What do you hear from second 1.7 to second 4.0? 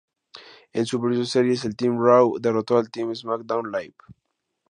Team Raw derrotó al Team SmackDown Live.